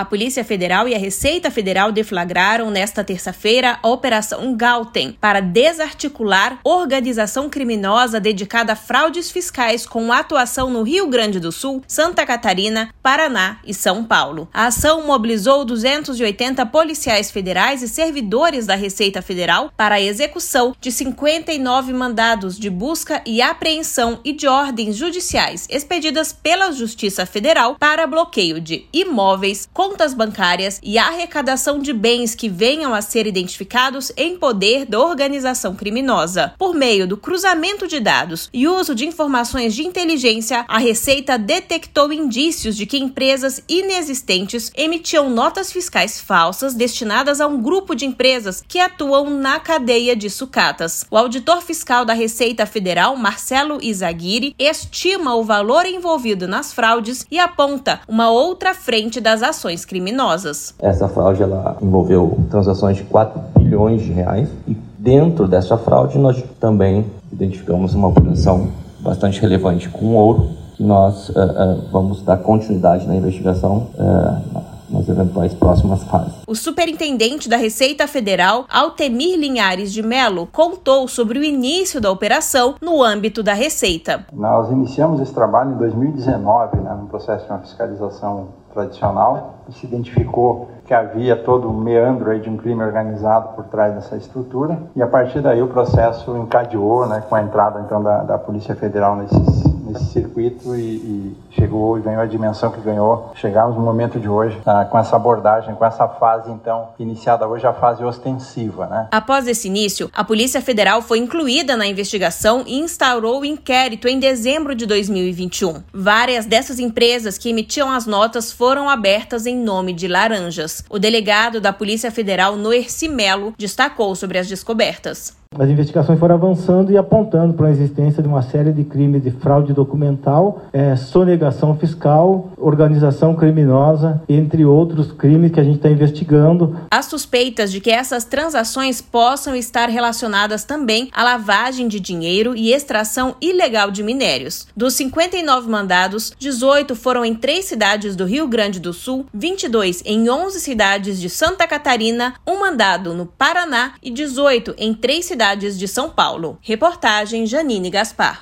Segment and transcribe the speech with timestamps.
[0.00, 6.58] A Polícia Federal e a Receita Federal deflagraram nesta terça-feira a Operação Galten para desarticular
[6.64, 12.94] organização criminosa dedicada a fraudes fiscais com atuação no Rio Grande do Sul, Santa Catarina,
[13.02, 14.48] Paraná e São Paulo.
[14.54, 20.90] A ação mobilizou 280 policiais federais e servidores da Receita Federal para a execução de
[20.90, 28.06] 59 mandados de busca e apreensão e de ordens judiciais expedidas pela Justiça Federal para
[28.06, 34.38] bloqueio de imóveis, contas bancárias e arrecadação de bens que venham a ser identificados em
[34.38, 36.54] poder da organização criminosa.
[36.56, 42.12] Por meio do cruzamento de dados e uso de informações de inteligência, a Receita detectou
[42.12, 48.62] indícios de que empresas inexistentes emitiam notas fiscais falsas destinadas a um grupo de empresas
[48.68, 51.04] que atuam na cadeia de sucatas.
[51.10, 57.40] O auditor fiscal da Receita Federal, Marcelo Izaguiri, estima o valor envolvido nas fraudes e
[57.40, 60.74] aponta uma outra frente das ações criminosas.
[60.78, 66.42] Essa fraude ela envolveu transações de 4 bilhões de reais e dentro dessa fraude nós
[66.58, 68.68] também identificamos uma operação
[69.00, 75.08] bastante relevante com ouro que nós uh, uh, vamos dar continuidade na investigação uh, nas
[75.08, 76.34] eventuais próximas fases.
[76.46, 82.74] O superintendente da Receita Federal, Altemir Linhares de Melo, contou sobre o início da operação
[82.80, 84.26] no âmbito da Receita.
[84.32, 89.86] Nós iniciamos esse trabalho em 2019, né, no processo de uma fiscalização tradicional, e se
[89.86, 95.02] identificou que havia todo um meandro de um crime organizado por trás dessa estrutura, e
[95.02, 99.14] a partir daí o processo encadeou né, com a entrada então da, da Polícia Federal
[99.16, 103.32] nesses nesse circuito e, e, chegou e ganhou a dimensão que ganhou.
[103.34, 107.66] Chegamos no momento de hoje tá, com essa abordagem, com essa fase então iniciada hoje
[107.66, 109.08] a fase ostensiva, né?
[109.10, 114.18] Após esse início, a Polícia Federal foi incluída na investigação e instaurou o inquérito em
[114.18, 115.82] dezembro de 2021.
[115.92, 120.84] Várias dessas empresas que emitiam as notas foram abertas em nome de laranjas.
[120.90, 125.39] O delegado da Polícia Federal, Noerci Melo, destacou sobre as descobertas.
[125.58, 129.32] As investigações foram avançando e apontando para a existência de uma série de crimes de
[129.32, 136.78] fraude documental, é, sonegação fiscal, organização criminosa, entre outros crimes que a gente está investigando.
[136.88, 142.72] Há suspeitas de que essas transações possam estar relacionadas também à lavagem de dinheiro e
[142.72, 144.68] extração ilegal de minérios.
[144.76, 150.30] Dos 59 mandados, 18 foram em três cidades do Rio Grande do Sul, 22 em
[150.30, 155.78] 11 cidades de Santa Catarina, um mandado no Paraná e 18 em três cidades cidades
[155.78, 156.58] de São Paulo.
[156.60, 158.38] Reportagem Janine Gaspar.